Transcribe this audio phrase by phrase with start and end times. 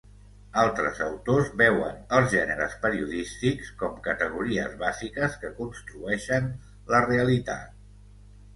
[0.59, 6.51] Altres autors veuen els gèneres periodístics com categories bàsiques que construeixen
[6.95, 7.81] la realitat.